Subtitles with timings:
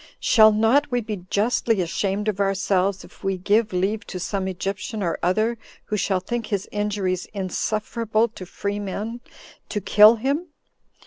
[0.19, 5.03] Shall not we be justly ashamed of ourselves, if we give leave to some Egyptian
[5.03, 9.21] or other, who shall think his injuries insufferable to free men,
[9.69, 10.47] to kill him?